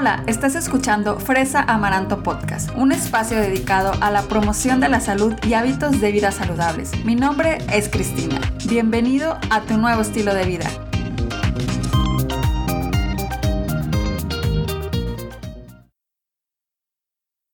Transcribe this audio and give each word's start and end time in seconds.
Hola, 0.00 0.24
estás 0.26 0.54
escuchando 0.54 1.20
Fresa 1.20 1.60
Amaranto 1.60 2.22
Podcast, 2.22 2.70
un 2.74 2.90
espacio 2.90 3.36
dedicado 3.38 3.92
a 4.00 4.10
la 4.10 4.22
promoción 4.22 4.80
de 4.80 4.88
la 4.88 4.98
salud 4.98 5.34
y 5.46 5.52
hábitos 5.52 6.00
de 6.00 6.10
vida 6.10 6.32
saludables. 6.32 7.04
Mi 7.04 7.16
nombre 7.16 7.58
es 7.70 7.90
Cristina. 7.90 8.40
Bienvenido 8.66 9.38
a 9.50 9.60
tu 9.60 9.76
nuevo 9.76 10.00
estilo 10.00 10.32
de 10.32 10.46
vida. 10.46 10.70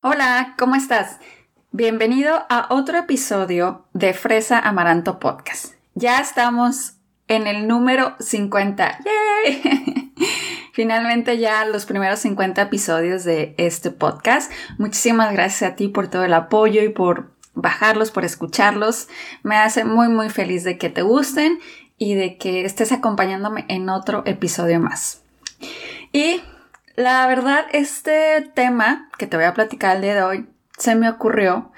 Hola, 0.02 0.54
¿cómo 0.56 0.76
estás? 0.76 1.18
Bienvenido 1.72 2.46
a 2.48 2.68
otro 2.70 2.96
episodio 2.96 3.86
de 3.92 4.14
Fresa 4.14 4.60
Amaranto 4.60 5.18
Podcast. 5.18 5.74
Ya 5.96 6.20
estamos 6.20 6.92
en 7.26 7.48
el 7.48 7.66
número 7.66 8.14
50. 8.20 9.00
¡Yay! 9.04 10.12
finalmente 10.76 11.38
ya 11.38 11.64
los 11.64 11.86
primeros 11.86 12.18
50 12.18 12.60
episodios 12.60 13.24
de 13.24 13.54
este 13.56 13.90
podcast. 13.90 14.52
Muchísimas 14.76 15.32
gracias 15.32 15.72
a 15.72 15.74
ti 15.74 15.88
por 15.88 16.08
todo 16.08 16.24
el 16.24 16.34
apoyo 16.34 16.82
y 16.82 16.90
por 16.90 17.30
bajarlos, 17.54 18.10
por 18.10 18.26
escucharlos. 18.26 19.08
Me 19.42 19.56
hace 19.56 19.86
muy 19.86 20.08
muy 20.08 20.28
feliz 20.28 20.64
de 20.64 20.76
que 20.76 20.90
te 20.90 21.00
gusten 21.00 21.60
y 21.96 22.14
de 22.14 22.36
que 22.36 22.66
estés 22.66 22.92
acompañándome 22.92 23.64
en 23.68 23.88
otro 23.88 24.22
episodio 24.26 24.78
más. 24.78 25.22
Y 26.12 26.42
la 26.94 27.26
verdad, 27.26 27.64
este 27.72 28.42
tema 28.54 29.08
que 29.16 29.26
te 29.26 29.38
voy 29.38 29.46
a 29.46 29.54
platicar 29.54 29.96
el 29.96 30.02
día 30.02 30.14
de 30.14 30.22
hoy 30.24 30.46
se 30.76 30.94
me 30.94 31.08
ocurrió 31.08 31.72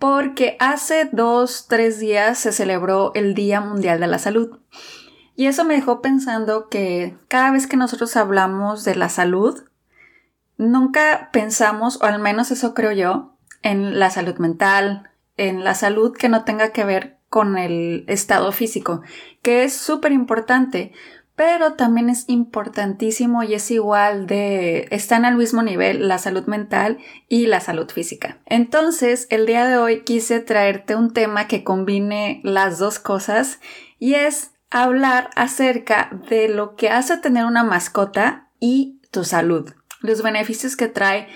porque 0.00 0.56
hace 0.58 1.08
dos, 1.12 1.66
tres 1.68 2.00
días 2.00 2.36
se 2.36 2.50
celebró 2.50 3.12
el 3.14 3.34
Día 3.34 3.60
Mundial 3.60 4.00
de 4.00 4.08
la 4.08 4.18
Salud. 4.18 4.58
Y 5.40 5.46
eso 5.46 5.64
me 5.64 5.72
dejó 5.72 6.02
pensando 6.02 6.68
que 6.68 7.16
cada 7.28 7.50
vez 7.50 7.66
que 7.66 7.78
nosotros 7.78 8.14
hablamos 8.14 8.84
de 8.84 8.94
la 8.94 9.08
salud, 9.08 9.58
nunca 10.58 11.30
pensamos, 11.32 11.98
o 12.02 12.04
al 12.04 12.18
menos 12.18 12.50
eso 12.50 12.74
creo 12.74 12.92
yo, 12.92 13.38
en 13.62 13.98
la 13.98 14.10
salud 14.10 14.36
mental, 14.36 15.08
en 15.38 15.64
la 15.64 15.74
salud 15.74 16.14
que 16.14 16.28
no 16.28 16.44
tenga 16.44 16.72
que 16.72 16.84
ver 16.84 17.16
con 17.30 17.56
el 17.56 18.04
estado 18.06 18.52
físico, 18.52 19.00
que 19.40 19.64
es 19.64 19.72
súper 19.72 20.12
importante, 20.12 20.92
pero 21.36 21.72
también 21.72 22.10
es 22.10 22.28
importantísimo 22.28 23.42
y 23.42 23.54
es 23.54 23.70
igual 23.70 24.26
de, 24.26 24.88
están 24.90 25.24
al 25.24 25.36
mismo 25.36 25.62
nivel 25.62 26.06
la 26.06 26.18
salud 26.18 26.44
mental 26.44 26.98
y 27.30 27.46
la 27.46 27.60
salud 27.60 27.90
física. 27.90 28.40
Entonces, 28.44 29.26
el 29.30 29.46
día 29.46 29.64
de 29.64 29.78
hoy 29.78 30.02
quise 30.02 30.40
traerte 30.40 30.96
un 30.96 31.14
tema 31.14 31.48
que 31.48 31.64
combine 31.64 32.42
las 32.44 32.78
dos 32.78 32.98
cosas 32.98 33.58
y 33.98 34.16
es 34.16 34.52
hablar 34.70 35.30
acerca 35.36 36.10
de 36.28 36.48
lo 36.48 36.76
que 36.76 36.90
hace 36.90 37.16
tener 37.18 37.44
una 37.44 37.64
mascota 37.64 38.48
y 38.60 39.00
tu 39.10 39.24
salud, 39.24 39.72
los 40.00 40.22
beneficios 40.22 40.76
que 40.76 40.88
trae 40.88 41.28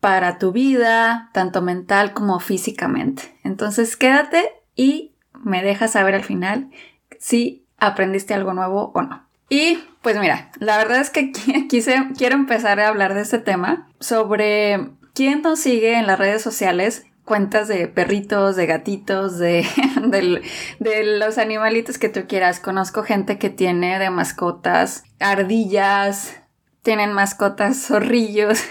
para 0.00 0.38
tu 0.38 0.50
vida, 0.50 1.30
tanto 1.32 1.62
mental 1.62 2.12
como 2.12 2.40
físicamente. 2.40 3.38
Entonces 3.44 3.96
quédate 3.96 4.50
y 4.74 5.12
me 5.44 5.62
dejas 5.62 5.92
saber 5.92 6.14
al 6.14 6.24
final 6.24 6.70
si 7.18 7.64
aprendiste 7.78 8.34
algo 8.34 8.52
nuevo 8.52 8.90
o 8.94 9.02
no. 9.02 9.24
Y 9.48 9.78
pues 10.02 10.18
mira, 10.18 10.50
la 10.58 10.76
verdad 10.78 11.00
es 11.00 11.10
que 11.10 11.30
quise, 11.68 12.08
quiero 12.16 12.34
empezar 12.34 12.80
a 12.80 12.88
hablar 12.88 13.14
de 13.14 13.20
este 13.20 13.38
tema 13.38 13.88
sobre 14.00 14.90
quién 15.14 15.42
nos 15.42 15.60
sigue 15.60 15.98
en 15.98 16.06
las 16.06 16.18
redes 16.18 16.42
sociales 16.42 17.06
cuentas 17.24 17.68
de 17.68 17.88
perritos, 17.88 18.56
de 18.56 18.66
gatitos, 18.66 19.38
de, 19.38 19.66
de, 20.78 21.18
los 21.18 21.38
animalitos 21.38 21.98
que 21.98 22.08
tú 22.08 22.22
quieras. 22.26 22.60
Conozco 22.60 23.02
gente 23.02 23.38
que 23.38 23.50
tiene 23.50 23.98
de 23.98 24.10
mascotas 24.10 25.04
ardillas, 25.20 26.36
tienen 26.82 27.12
mascotas 27.12 27.86
zorrillos, 27.86 28.64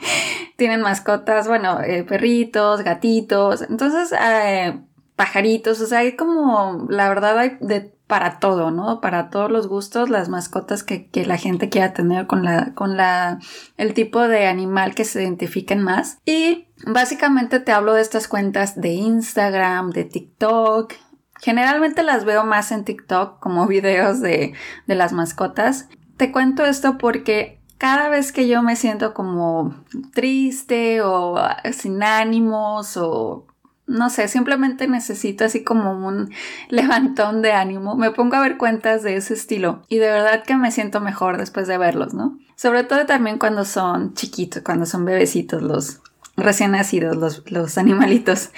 tienen 0.56 0.82
mascotas, 0.82 1.48
bueno, 1.48 1.80
eh, 1.80 2.04
perritos, 2.04 2.82
gatitos, 2.82 3.62
entonces 3.62 4.12
eh, 4.20 4.78
pajaritos, 5.16 5.80
o 5.80 5.86
sea, 5.86 6.00
hay 6.00 6.16
como, 6.16 6.86
la 6.90 7.08
verdad 7.08 7.38
hay 7.38 7.56
de 7.60 7.94
para 8.06 8.38
todo, 8.38 8.70
¿no? 8.70 9.00
Para 9.00 9.30
todos 9.30 9.50
los 9.50 9.66
gustos, 9.66 10.10
las 10.10 10.28
mascotas 10.28 10.82
que, 10.82 11.08
que, 11.08 11.24
la 11.24 11.38
gente 11.38 11.70
quiera 11.70 11.94
tener 11.94 12.26
con 12.26 12.44
la, 12.44 12.74
con 12.74 12.96
la, 12.96 13.38
el 13.78 13.94
tipo 13.94 14.28
de 14.28 14.46
animal 14.46 14.94
que 14.94 15.04
se 15.04 15.22
identifiquen 15.22 15.82
más. 15.82 16.18
Y 16.26 16.68
básicamente 16.86 17.60
te 17.60 17.72
hablo 17.72 17.94
de 17.94 18.02
estas 18.02 18.28
cuentas 18.28 18.80
de 18.80 18.90
Instagram, 18.90 19.90
de 19.90 20.04
TikTok. 20.04 20.94
Generalmente 21.40 22.02
las 22.02 22.24
veo 22.24 22.44
más 22.44 22.72
en 22.72 22.84
TikTok 22.84 23.40
como 23.40 23.66
videos 23.68 24.20
de, 24.20 24.54
de 24.86 24.94
las 24.94 25.12
mascotas. 25.12 25.88
Te 26.16 26.32
cuento 26.32 26.64
esto 26.64 26.98
porque 26.98 27.60
cada 27.78 28.08
vez 28.08 28.32
que 28.32 28.48
yo 28.48 28.62
me 28.62 28.76
siento 28.76 29.14
como 29.14 29.74
triste 30.12 31.02
o 31.02 31.36
sin 31.72 32.02
ánimos 32.02 32.96
o 32.96 33.46
no 33.86 34.08
sé, 34.08 34.28
simplemente 34.28 34.88
necesito 34.88 35.44
así 35.44 35.62
como 35.62 36.06
un 36.06 36.30
levantón 36.68 37.42
de 37.42 37.52
ánimo. 37.52 37.96
Me 37.96 38.10
pongo 38.10 38.36
a 38.36 38.40
ver 38.40 38.56
cuentas 38.56 39.02
de 39.02 39.16
ese 39.16 39.34
estilo 39.34 39.82
y 39.88 39.98
de 39.98 40.08
verdad 40.08 40.44
que 40.44 40.56
me 40.56 40.70
siento 40.70 41.00
mejor 41.00 41.36
después 41.36 41.66
de 41.66 41.78
verlos, 41.78 42.14
¿no? 42.14 42.38
Sobre 42.56 42.84
todo 42.84 43.04
también 43.04 43.38
cuando 43.38 43.64
son 43.64 44.14
chiquitos, 44.14 44.62
cuando 44.62 44.86
son 44.86 45.04
bebecitos, 45.04 45.60
los 45.62 46.00
recién 46.36 46.72
nacidos, 46.72 47.16
los, 47.16 47.50
los 47.50 47.78
animalitos. 47.78 48.50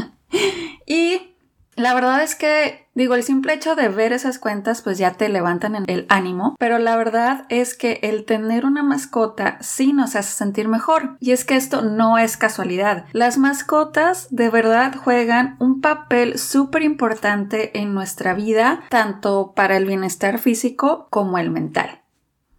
y 0.86 1.32
la 1.74 1.94
verdad 1.94 2.22
es 2.22 2.34
que, 2.34 2.86
digo, 2.94 3.14
el 3.14 3.22
simple 3.22 3.54
hecho 3.54 3.74
de 3.74 3.88
ver 3.88 4.12
esas 4.12 4.38
cuentas 4.38 4.82
pues 4.82 4.98
ya 4.98 5.14
te 5.14 5.30
levantan 5.30 5.74
en 5.74 5.84
el 5.88 6.04
ánimo, 6.10 6.54
pero 6.58 6.78
la 6.78 6.96
verdad 6.96 7.46
es 7.48 7.74
que 7.74 7.98
el 8.02 8.26
tener 8.26 8.66
una 8.66 8.82
mascota 8.82 9.56
sí 9.60 9.94
nos 9.94 10.14
hace 10.14 10.32
sentir 10.32 10.68
mejor. 10.68 11.16
Y 11.18 11.32
es 11.32 11.46
que 11.46 11.56
esto 11.56 11.80
no 11.80 12.18
es 12.18 12.36
casualidad. 12.36 13.06
Las 13.12 13.38
mascotas 13.38 14.28
de 14.30 14.50
verdad 14.50 14.94
juegan 14.94 15.56
un 15.60 15.80
papel 15.80 16.38
súper 16.38 16.82
importante 16.82 17.78
en 17.78 17.94
nuestra 17.94 18.34
vida, 18.34 18.82
tanto 18.90 19.52
para 19.56 19.78
el 19.78 19.86
bienestar 19.86 20.38
físico 20.38 21.06
como 21.10 21.38
el 21.38 21.50
mental. 21.50 22.01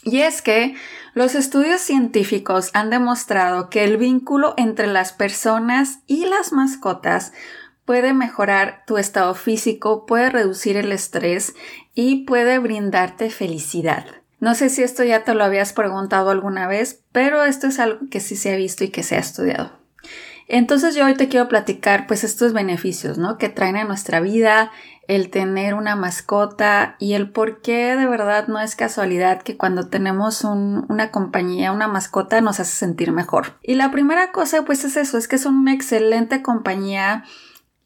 Y 0.04 0.22
es 0.22 0.42
que 0.42 0.76
los 1.14 1.36
estudios 1.36 1.82
científicos 1.82 2.70
han 2.74 2.90
demostrado 2.90 3.70
que 3.70 3.84
el 3.84 3.98
vínculo 3.98 4.54
entre 4.58 4.88
las 4.88 5.14
personas 5.14 6.00
y 6.08 6.26
las 6.26 6.52
mascotas 6.52 7.34
puede 7.86 8.14
mejorar 8.14 8.84
tu 8.88 8.98
estado 8.98 9.36
físico, 9.36 10.06
puede 10.06 10.30
reducir 10.30 10.78
el 10.78 10.92
estrés 10.92 11.54
y 11.94 12.26
puede 12.26 12.60
brindarte 12.60 13.30
felicidad. 13.30 14.06
No 14.40 14.56
sé 14.56 14.70
si 14.70 14.84
esto 14.84 15.04
ya 15.04 15.24
te 15.24 15.34
lo 15.34 15.44
habías 15.44 15.72
preguntado 15.72 16.30
alguna 16.30 16.68
vez, 16.68 17.04
pero 17.12 17.46
esto 17.46 17.68
es 17.68 17.80
algo 17.80 18.10
que 18.10 18.20
sí 18.20 18.36
se 18.36 18.54
ha 18.54 18.58
visto 18.58 18.84
y 18.84 18.90
que 18.90 19.04
se 19.04 19.16
ha 19.16 19.20
estudiado. 19.20 19.83
Entonces 20.48 20.96
yo 20.96 21.06
hoy 21.06 21.16
te 21.16 21.30
quiero 21.30 21.48
platicar 21.48 22.08
pues 22.08 22.24
estos 22.24 22.54
beneficios, 22.54 23.18
¿no? 23.18 23.38
Que 23.38 23.50
traen 23.50 23.78
a 23.78 23.86
nuestra 23.86 24.20
vida 24.20 24.72
el 25.08 25.30
tener 25.30 25.74
una 25.74 25.96
mascota 25.96 26.96
y 26.98 27.14
el 27.14 27.30
por 27.30 27.62
qué 27.62 27.96
de 27.96 28.08
verdad 28.08 28.48
no 28.48 28.60
es 28.60 28.76
casualidad 28.76 29.42
que 29.42 29.58
cuando 29.58 29.90
tenemos 29.90 30.44
una 30.44 31.12
compañía, 31.12 31.72
una 31.72 31.88
mascota 31.88 32.40
nos 32.42 32.60
hace 32.60 32.76
sentir 32.76 33.12
mejor. 33.12 33.58
Y 33.62 33.76
la 33.76 33.92
primera 33.92 34.32
cosa 34.32 34.64
pues 34.64 34.84
es 34.86 34.96
eso, 34.96 35.18
es 35.18 35.28
que 35.28 35.38
son 35.38 35.56
una 35.56 35.74
excelente 35.74 36.42
compañía 36.42 37.26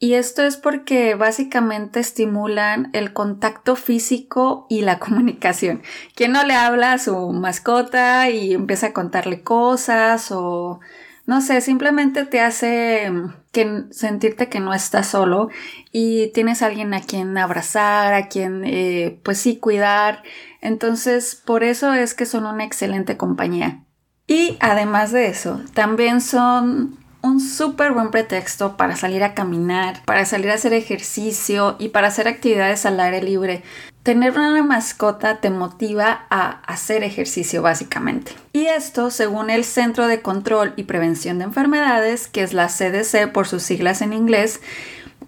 y 0.00 0.14
esto 0.14 0.44
es 0.44 0.56
porque 0.56 1.16
básicamente 1.16 1.98
estimulan 1.98 2.90
el 2.92 3.12
contacto 3.12 3.74
físico 3.74 4.66
y 4.68 4.82
la 4.82 4.98
comunicación. 5.00 5.82
¿Quién 6.14 6.32
no 6.32 6.44
le 6.44 6.54
habla 6.54 6.92
a 6.92 6.98
su 6.98 7.30
mascota 7.32 8.30
y 8.30 8.54
empieza 8.54 8.88
a 8.88 8.92
contarle 8.92 9.42
cosas 9.42 10.30
o 10.30 10.78
no 11.28 11.42
sé, 11.42 11.60
simplemente 11.60 12.24
te 12.24 12.40
hace 12.40 13.10
mm, 13.10 13.90
sentirte 13.90 14.48
que 14.48 14.60
no 14.60 14.72
estás 14.72 15.08
solo 15.08 15.50
y 15.92 16.28
tienes 16.32 16.62
alguien 16.62 16.94
a 16.94 17.02
quien 17.02 17.36
abrazar, 17.36 18.14
a 18.14 18.28
quien 18.28 18.64
eh, 18.64 19.20
pues 19.22 19.36
sí 19.36 19.58
cuidar. 19.58 20.22
Entonces, 20.62 21.34
por 21.34 21.64
eso 21.64 21.92
es 21.92 22.14
que 22.14 22.24
son 22.24 22.46
una 22.46 22.64
excelente 22.64 23.18
compañía. 23.18 23.84
Y 24.26 24.56
además 24.60 25.12
de 25.12 25.26
eso, 25.26 25.60
también 25.74 26.22
son 26.22 26.96
un 27.20 27.40
súper 27.40 27.92
buen 27.92 28.10
pretexto 28.10 28.78
para 28.78 28.96
salir 28.96 29.22
a 29.22 29.34
caminar, 29.34 30.02
para 30.06 30.24
salir 30.24 30.50
a 30.50 30.54
hacer 30.54 30.72
ejercicio 30.72 31.76
y 31.78 31.88
para 31.88 32.08
hacer 32.08 32.26
actividades 32.26 32.86
al 32.86 32.98
aire 33.00 33.22
libre. 33.22 33.62
Tener 34.08 34.38
una 34.38 34.62
mascota 34.62 35.36
te 35.36 35.50
motiva 35.50 36.22
a 36.30 36.62
hacer 36.62 37.04
ejercicio 37.04 37.60
básicamente. 37.60 38.32
Y 38.54 38.64
esto, 38.64 39.10
según 39.10 39.50
el 39.50 39.66
Centro 39.66 40.06
de 40.06 40.22
Control 40.22 40.72
y 40.76 40.84
Prevención 40.84 41.36
de 41.36 41.44
Enfermedades, 41.44 42.26
que 42.26 42.40
es 42.42 42.54
la 42.54 42.68
CDC 42.68 43.30
por 43.30 43.46
sus 43.46 43.62
siglas 43.62 44.00
en 44.00 44.14
inglés, 44.14 44.62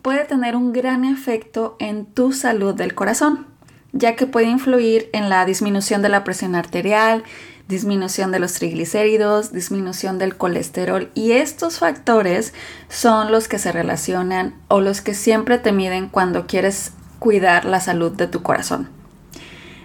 puede 0.01 0.25
tener 0.25 0.57
un 0.57 0.73
gran 0.73 1.05
efecto 1.05 1.77
en 1.79 2.07
tu 2.07 2.33
salud 2.33 2.75
del 2.75 2.95
corazón, 2.95 3.47
ya 3.93 4.17
que 4.17 4.25
puede 4.25 4.47
influir 4.47 5.11
en 5.13 5.29
la 5.29 5.45
disminución 5.45 6.01
de 6.01 6.09
la 6.09 6.25
presión 6.25 6.55
arterial, 6.55 7.23
disminución 7.69 8.33
de 8.33 8.39
los 8.39 8.55
triglicéridos, 8.55 9.53
disminución 9.53 10.17
del 10.17 10.39
colesterol 10.39 11.11
y 11.15 11.33
estos 11.33 11.79
factores 11.81 12.55
son 12.89 13.31
los 13.31 13.47
que 13.47 13.59
se 13.59 13.73
relacionan 13.73 14.55
o 14.69 14.81
los 14.81 15.03
que 15.03 15.13
siempre 15.13 15.59
te 15.59 15.71
miden 15.71 16.09
cuando 16.09 16.47
quieres 16.47 16.93
cuidar 17.21 17.65
la 17.65 17.79
salud 17.79 18.11
de 18.11 18.27
tu 18.27 18.43
corazón. 18.43 18.89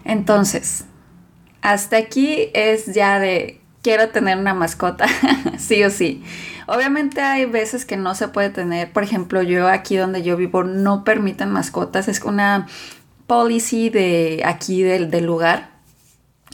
Entonces, 0.04 0.86
hasta 1.62 1.98
aquí 1.98 2.50
es 2.54 2.88
ya 2.88 3.20
de 3.20 3.62
quiero 3.84 4.10
tener 4.10 4.40
una 4.40 4.56
mascota, 4.56 5.06
sí 5.60 5.84
o 5.84 5.92
sí. 5.92 6.24
Obviamente 6.68 7.22
hay 7.22 7.46
veces 7.46 7.86
que 7.86 7.98
no 7.98 8.16
se 8.16 8.30
puede 8.30 8.50
tener, 8.50 8.92
por 8.92 9.04
ejemplo, 9.04 9.44
yo 9.44 9.68
aquí 9.68 9.96
donde 9.98 10.24
yo 10.24 10.38
vivo 10.38 10.64
no 10.64 11.04
permiten 11.04 11.52
mascotas, 11.52 12.08
es 12.08 12.22
una 12.22 12.66
policy 13.28 13.90
de 13.90 14.42
aquí 14.46 14.82
del, 14.82 15.12
del 15.12 15.26
lugar. 15.26 15.70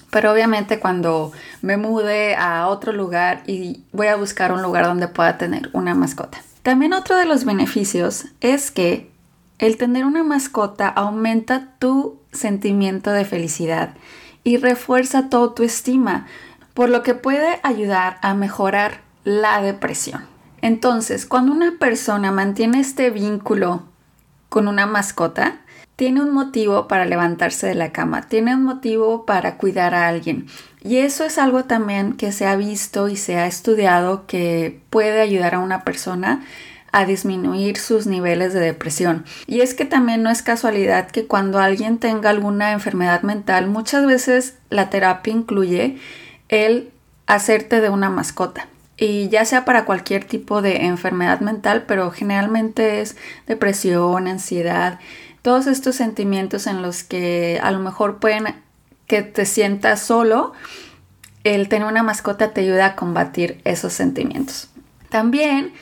Pero 0.10 0.34
obviamente 0.34 0.80
cuando 0.80 1.32
me 1.62 1.78
mude 1.78 2.36
a 2.36 2.68
otro 2.68 2.92
lugar 2.92 3.44
y 3.48 3.86
voy 3.94 4.08
a 4.08 4.18
buscar 4.18 4.52
un 4.52 4.62
lugar 4.62 4.86
donde 4.86 5.08
pueda 5.08 5.38
tener 5.38 5.70
una 5.72 5.96
mascota. 5.96 6.42
También 6.64 6.94
otro 6.94 7.16
de 7.16 7.26
los 7.26 7.46
beneficios 7.46 8.26
es 8.42 8.72
que 8.72 9.11
el 9.62 9.78
tener 9.78 10.06
una 10.06 10.24
mascota 10.24 10.90
aumenta 10.90 11.76
tu 11.78 12.20
sentimiento 12.34 13.12
de 13.12 13.26
felicidad 13.26 13.94
y 14.44 14.58
refuerza 14.58 15.30
tu 15.30 15.54
estima, 15.64 16.26
por 16.74 16.90
lo 16.90 17.04
que 17.04 17.14
puede 17.14 17.60
ayudar 17.62 18.18
a 18.24 18.34
mejorar 18.34 19.02
la 19.24 19.62
depresión. 19.62 20.24
Entonces, 20.62 21.28
cuando 21.28 21.52
una 21.52 21.78
persona 21.80 22.32
mantiene 22.32 22.80
este 22.80 23.12
vínculo 23.12 23.84
con 24.50 24.68
una 24.68 24.88
mascota, 24.88 25.62
tiene 25.96 26.22
un 26.22 26.34
motivo 26.34 26.88
para 26.88 27.06
levantarse 27.06 27.68
de 27.68 27.76
la 27.76 27.92
cama, 27.92 28.24
tiene 28.24 28.56
un 28.56 28.64
motivo 28.64 29.28
para 29.28 29.58
cuidar 29.58 29.94
a 29.94 30.08
alguien. 30.08 30.48
Y 30.84 30.98
eso 30.98 31.24
es 31.24 31.38
algo 31.38 31.66
también 31.66 32.14
que 32.14 32.32
se 32.32 32.48
ha 32.48 32.56
visto 32.56 33.10
y 33.10 33.16
se 33.16 33.38
ha 33.38 33.46
estudiado 33.46 34.26
que 34.26 34.82
puede 34.90 35.22
ayudar 35.22 35.54
a 35.54 35.60
una 35.60 35.84
persona 35.84 36.44
a 36.92 37.06
disminuir 37.06 37.78
sus 37.78 38.06
niveles 38.06 38.54
de 38.54 38.60
depresión. 38.60 39.26
Y 39.48 39.62
es 39.62 39.74
que 39.74 39.86
también 39.86 40.24
no 40.24 40.30
es 40.30 40.42
casualidad 40.42 41.10
que 41.10 41.26
cuando 41.26 41.60
alguien 41.60 42.00
tenga 42.00 42.30
alguna 42.30 42.72
enfermedad 42.72 43.22
mental, 43.22 43.68
muchas 43.68 44.06
veces 44.06 44.56
la 44.70 44.90
terapia 44.90 45.34
incluye 45.34 45.98
el 46.50 46.92
hacerte 47.28 47.80
de 47.80 47.90
una 47.90 48.10
mascota. 48.10 48.68
Y 48.98 49.30
ya 49.30 49.46
sea 49.46 49.66
para 49.66 49.86
cualquier 49.86 50.26
tipo 50.26 50.62
de 50.62 50.86
enfermedad 50.86 51.40
mental, 51.40 51.86
pero 51.88 52.12
generalmente 52.12 53.02
es 53.02 53.16
depresión, 53.48 54.28
ansiedad, 54.28 55.00
todos 55.42 55.66
estos 55.68 55.96
sentimientos 55.96 56.68
en 56.68 56.82
los 56.82 57.04
que 57.04 57.60
a 57.64 57.72
lo 57.72 57.80
mejor 57.80 58.20
pueden 58.20 58.56
que 59.08 59.24
te 59.24 59.46
sientas 59.46 60.02
solo, 60.02 60.54
el 61.44 61.68
tener 61.68 61.88
una 61.88 62.04
mascota 62.04 62.54
te 62.54 62.62
ayuda 62.62 62.86
a 62.86 62.96
combatir 62.96 63.60
esos 63.64 63.94
sentimientos. 63.94 64.70
También 65.10 65.74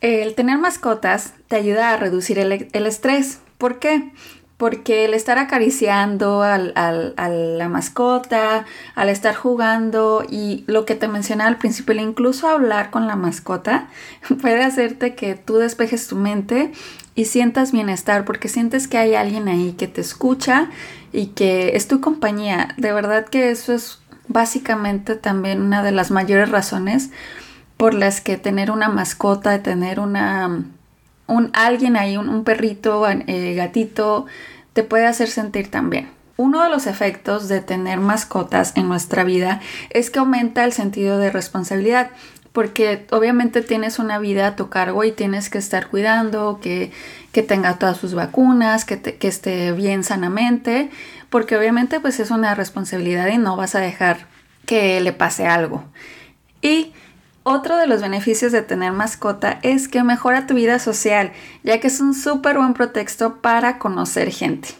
el 0.00 0.34
tener 0.34 0.58
mascotas 0.58 1.34
te 1.48 1.56
ayuda 1.56 1.92
a 1.92 1.96
reducir 1.96 2.38
el, 2.38 2.86
estrés. 2.86 3.40
¿Por 3.58 3.78
qué? 3.78 4.12
Porque 4.56 5.04
el 5.04 5.14
estar 5.14 5.38
acariciando 5.38 6.42
a 6.42 6.58
la 6.58 7.68
mascota, 7.68 8.64
al 8.94 9.08
estar 9.08 9.34
jugando 9.34 10.24
y 10.28 10.64
lo 10.66 10.86
que 10.86 10.94
te 10.94 11.08
mencioné 11.08 11.44
al 11.44 11.58
principio, 11.58 11.94
incluso 11.94 12.48
hablar 12.48 12.90
con 12.90 13.06
la 13.06 13.16
mascota, 13.16 13.88
puede 14.40 14.62
hacerte 14.62 15.14
que 15.14 15.34
tú 15.34 15.56
despejes 15.56 16.08
tu 16.08 16.16
mente 16.16 16.72
y 17.14 17.26
sientas 17.26 17.72
bienestar 17.72 18.24
porque 18.24 18.48
sientes 18.48 18.88
que 18.88 18.98
hay 18.98 19.14
alguien 19.14 19.48
ahí 19.48 19.72
que 19.72 19.88
te 19.88 20.00
escucha 20.00 20.70
y 21.12 21.28
que 21.28 21.76
es 21.76 21.88
tu 21.88 22.00
compañía. 22.00 22.74
De 22.76 22.92
verdad 22.92 23.26
que 23.26 23.50
eso 23.50 23.72
es 23.72 23.98
básicamente 24.28 25.16
también 25.16 25.62
una 25.62 25.82
de 25.82 25.92
las 25.92 26.10
mayores 26.10 26.50
razones 26.50 27.10
por 27.76 27.94
las 27.94 28.20
que 28.20 28.36
tener 28.36 28.70
una 28.70 28.88
mascota, 28.88 29.62
tener 29.62 30.00
una, 30.00 30.64
un 31.26 31.50
alguien 31.52 31.96
ahí, 31.96 32.16
un, 32.16 32.44
perrito, 32.44 33.06
eh, 33.08 33.54
gatito, 33.54 34.26
te 34.72 34.82
puede 34.82 35.06
hacer 35.06 35.28
sentir 35.28 35.70
tan 35.70 35.90
bien. 35.90 36.08
Uno 36.38 36.62
de 36.62 36.68
los 36.68 36.86
efectos 36.86 37.48
de 37.48 37.60
tener 37.60 37.98
mascotas 37.98 38.72
en 38.76 38.88
nuestra 38.88 39.24
vida 39.24 39.60
es 39.90 40.10
que 40.10 40.18
aumenta 40.18 40.64
el 40.64 40.72
sentido 40.72 41.18
de 41.18 41.30
responsabilidad 41.30 42.10
porque 42.56 43.06
obviamente 43.10 43.60
tienes 43.60 43.98
una 43.98 44.18
vida 44.18 44.46
a 44.46 44.56
tu 44.56 44.70
cargo 44.70 45.04
y 45.04 45.12
tienes 45.12 45.50
que 45.50 45.58
estar 45.58 45.88
cuidando, 45.88 46.58
que, 46.62 46.90
que 47.30 47.42
tenga 47.42 47.78
todas 47.78 47.98
sus 47.98 48.14
vacunas, 48.14 48.86
que, 48.86 48.98
que, 48.98 49.28
esté 49.28 49.72
bien 49.72 50.04
sanamente, 50.04 50.88
porque 51.28 51.58
obviamente 51.58 52.00
pues 52.00 52.18
es 52.18 52.30
una 52.30 52.54
responsabilidad 52.54 53.28
y 53.28 53.36
no 53.36 53.56
vas 53.56 53.74
a 53.74 53.80
dejar 53.80 54.26
que 54.64 55.02
le 55.02 55.12
pase 55.12 55.46
algo. 55.46 55.84
Y 56.62 56.94
otro 57.46 57.76
de 57.76 57.86
los 57.86 58.02
beneficios 58.02 58.50
de 58.50 58.60
tener 58.60 58.90
mascota 58.90 59.60
es 59.62 59.86
que 59.86 60.02
mejora 60.02 60.48
tu 60.48 60.54
vida 60.54 60.80
social, 60.80 61.30
ya 61.62 61.78
que 61.78 61.86
es 61.86 62.00
un 62.00 62.12
súper 62.12 62.58
buen 62.58 62.74
pretexto 62.74 63.36
para 63.36 63.78
conocer 63.78 64.32
gente. 64.32 64.70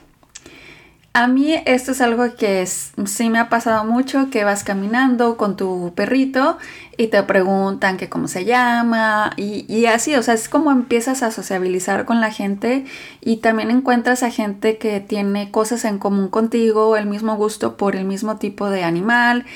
A 1.13 1.29
mí 1.29 1.55
esto 1.65 1.93
es 1.93 2.01
algo 2.01 2.35
que 2.35 2.67
sí 2.67 3.31
me 3.31 3.39
ha 3.39 3.49
pasado 3.49 3.85
mucho, 3.85 4.31
que 4.31 4.43
vas 4.43 4.65
caminando 4.65 5.37
con 5.37 5.57
tu 5.57 5.93
perrito 5.95 6.59
y 6.99 7.07
te 7.07 7.23
preguntan 7.23 7.97
que 7.99 8.09
cómo 8.09 8.27
se 8.27 8.45
llama 8.45 9.33
y, 9.37 9.65
y, 9.73 9.87
así, 9.87 10.17
o 10.17 10.23
sea, 10.25 10.35
es 10.35 10.49
como 10.49 10.73
empiezas 10.73 11.23
a 11.23 11.31
sociabilizar 11.31 12.05
con 12.05 12.21
la 12.21 12.33
gente 12.33 12.85
y 13.21 13.37
también 13.37 13.71
encuentras 13.71 14.25
a 14.25 14.31
gente 14.31 14.77
que 14.77 14.99
tiene 14.99 15.53
cosas 15.53 15.85
en 15.85 15.99
común 15.99 16.29
contigo, 16.29 16.97
el 16.97 17.07
mismo 17.07 17.37
gusto 17.37 17.77
por 17.77 17.95
el 17.95 18.05
mismo 18.05 18.39
tipo 18.39 18.69
de 18.69 18.83
animal. 18.83 19.47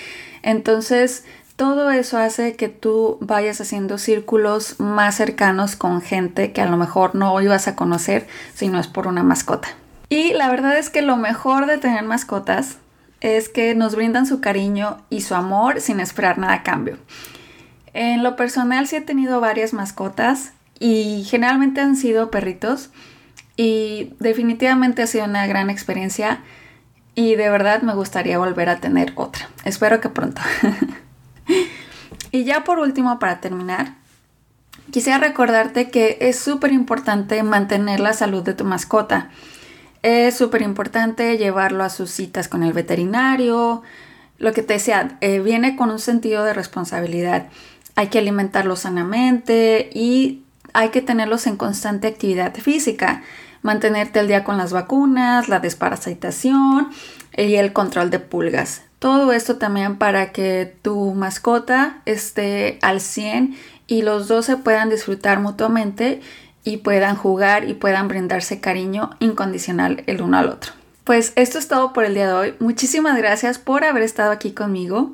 Entonces, 0.43 1.25
todo 1.61 1.91
eso 1.91 2.17
hace 2.17 2.57
que 2.57 2.71
tú 2.71 3.19
vayas 3.21 3.61
haciendo 3.61 3.99
círculos 3.99 4.81
más 4.81 5.17
cercanos 5.17 5.77
con 5.77 6.01
gente 6.01 6.53
que 6.53 6.63
a 6.63 6.67
lo 6.67 6.79
mejor 6.79 7.15
no 7.15 7.39
ibas 7.43 7.69
a 7.69 7.77
conocer 7.77 8.27
si 8.55 8.69
no 8.69 8.81
es 8.81 8.87
por 8.87 9.07
una 9.07 9.23
mascota. 9.23 9.69
Y 10.09 10.33
la 10.33 10.49
verdad 10.49 10.79
es 10.79 10.89
que 10.89 11.03
lo 11.03 11.19
mejor 11.19 11.67
de 11.67 11.77
tener 11.77 12.03
mascotas 12.03 12.79
es 13.21 13.51
que 13.51 13.75
nos 13.75 13.95
brindan 13.95 14.25
su 14.25 14.41
cariño 14.41 15.03
y 15.11 15.21
su 15.21 15.35
amor 15.35 15.83
sin 15.83 16.01
esperar 16.01 16.39
nada 16.39 16.55
a 16.55 16.63
cambio. 16.63 16.97
En 17.93 18.23
lo 18.23 18.37
personal 18.37 18.87
sí 18.87 18.97
he 18.97 19.03
tenido 19.03 19.39
varias 19.43 19.75
mascotas 19.75 20.55
y 20.79 21.27
generalmente 21.29 21.83
han 21.83 21.95
sido 21.95 22.31
perritos 22.31 22.89
y 23.59 24.15
definitivamente 24.19 25.03
ha 25.03 25.07
sido 25.07 25.27
una 25.27 25.47
gran 25.47 25.69
experiencia 25.69 26.41
y 27.15 27.35
de 27.35 27.51
verdad 27.51 27.83
me 27.83 27.93
gustaría 27.93 28.39
volver 28.39 28.71
a 28.71 28.81
tener 28.81 29.13
otra. 29.15 29.51
Espero 29.67 30.01
que 30.01 30.09
pronto. 30.09 30.41
y 32.33 32.45
ya 32.45 32.65
por 32.65 32.79
último, 32.79 33.19
para 33.19 33.41
terminar, 33.41 33.95
quisiera 34.91 35.19
recordarte 35.19 35.91
que 35.91 36.19
es 36.21 36.39
súper 36.39 36.73
importante 36.73 37.43
mantener 37.43 38.01
la 38.01 38.13
salud 38.13 38.43
de 38.43 38.55
tu 38.55 38.65
mascota. 38.65 39.31
Es 40.03 40.37
súper 40.37 40.63
importante 40.63 41.37
llevarlo 41.37 41.85
a 41.85 41.91
sus 41.91 42.11
citas 42.11 42.49
con 42.49 42.63
el 42.63 42.73
veterinario. 42.73 43.83
Lo 44.39 44.53
que 44.53 44.63
te 44.63 44.75
decía, 44.75 45.19
eh, 45.21 45.41
viene 45.41 45.77
con 45.77 45.91
un 45.91 45.99
sentido 45.99 46.45
de 46.45 46.55
responsabilidad. 46.55 47.49
Hay 47.97 48.09
que 48.09 48.19
alimentarlos 48.19 48.81
sanamente 48.81 49.91
y 49.93 50.43
hay 50.73 50.91
que 50.91 51.03
tenerlos 51.03 51.47
en 51.47 51.57
constante 51.57 52.07
actividad 52.07 52.55
física. 52.55 53.23
Mantenerte 53.63 54.21
al 54.21 54.29
día 54.29 54.45
con 54.45 54.57
las 54.57 54.73
vacunas, 54.73 55.49
la 55.49 55.61
desparasitación 55.61 56.89
y 57.37 57.57
el 57.57 57.75
control 57.75 58.09
de 58.09 58.21
pulgas. 58.21 58.83
Todo 59.01 59.33
esto 59.33 59.57
también 59.57 59.97
para 59.97 60.31
que 60.31 60.77
tu 60.83 61.15
mascota 61.15 62.03
esté 62.05 62.79
al 62.83 63.01
100 63.01 63.57
y 63.87 64.03
los 64.03 64.29
dos 64.29 64.45
se 64.45 64.59
puedan 64.59 64.91
disfrutar 64.91 65.41
mutuamente 65.41 66.21
y 66.65 66.77
puedan 66.77 67.17
jugar 67.17 67.67
y 67.67 67.73
puedan 67.73 68.09
brindarse 68.09 68.61
cariño 68.61 69.11
incondicional 69.19 70.05
el 70.07 70.21
uno 70.21 70.37
al 70.37 70.51
otro. 70.51 70.73
Pues 71.05 71.33
esto 71.37 71.59
es 71.59 71.67
todo 71.67 71.95
por 71.95 72.05
el 72.05 72.13
día 72.13 72.27
de 72.27 72.35
hoy. 72.35 72.55
Muchísimas 72.61 73.17
gracias 73.17 73.59
por 73.59 73.85
haber 73.85 74.03
estado 74.03 74.33
aquí 74.33 74.53
conmigo. 74.53 75.13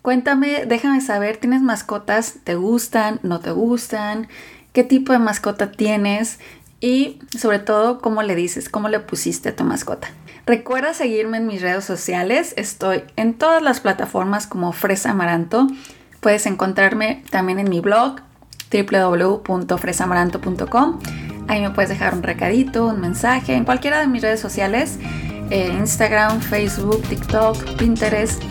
Cuéntame, 0.00 0.64
déjame 0.64 1.02
saber, 1.02 1.36
¿tienes 1.36 1.60
mascotas? 1.60 2.36
¿Te 2.44 2.54
gustan? 2.54 3.20
¿No 3.22 3.40
te 3.40 3.50
gustan? 3.50 4.28
¿Qué 4.72 4.84
tipo 4.84 5.12
de 5.12 5.18
mascota 5.18 5.70
tienes? 5.70 6.38
Y 6.80 7.18
sobre 7.36 7.58
todo, 7.58 8.00
¿cómo 8.00 8.22
le 8.22 8.34
dices? 8.34 8.68
¿Cómo 8.68 8.88
le 8.88 9.00
pusiste 9.00 9.50
a 9.50 9.56
tu 9.56 9.64
mascota? 9.64 10.08
Recuerda 10.46 10.94
seguirme 10.94 11.38
en 11.38 11.46
mis 11.46 11.60
redes 11.60 11.84
sociales. 11.84 12.54
Estoy 12.56 13.02
en 13.16 13.34
todas 13.34 13.62
las 13.62 13.80
plataformas 13.80 14.46
como 14.46 14.72
Fresa 14.72 15.10
Amaranto. 15.10 15.66
Puedes 16.20 16.46
encontrarme 16.46 17.24
también 17.30 17.58
en 17.58 17.68
mi 17.68 17.80
blog 17.80 18.20
www.fresamaranto.com. 18.72 21.00
Ahí 21.48 21.60
me 21.60 21.70
puedes 21.70 21.88
dejar 21.88 22.14
un 22.14 22.22
recadito, 22.22 22.86
un 22.86 23.00
mensaje 23.00 23.54
en 23.54 23.64
cualquiera 23.64 23.98
de 24.00 24.06
mis 24.06 24.22
redes 24.22 24.40
sociales. 24.40 24.98
Eh, 25.50 25.74
Instagram, 25.78 26.40
Facebook, 26.40 27.02
TikTok, 27.08 27.76
Pinterest. 27.76 28.42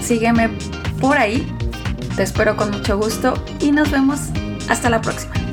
Sígueme 0.00 0.50
por 1.00 1.18
ahí. 1.18 1.46
Te 2.16 2.22
espero 2.22 2.56
con 2.56 2.70
mucho 2.70 2.96
gusto 2.96 3.34
y 3.60 3.72
nos 3.72 3.90
vemos 3.90 4.20
hasta 4.68 4.88
la 4.88 5.00
próxima. 5.00 5.43